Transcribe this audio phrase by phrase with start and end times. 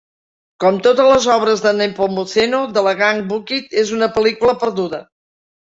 [0.63, 5.07] Com totes les obres de Nepomuceno, "Dalagang Bukid" és una pel·lícula perduda.